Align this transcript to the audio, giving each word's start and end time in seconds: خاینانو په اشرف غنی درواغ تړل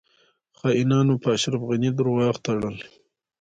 خاینانو 0.57 1.13
په 1.23 1.27
اشرف 1.35 1.61
غنی 1.69 1.89
درواغ 1.99 2.35
تړل 2.45 2.75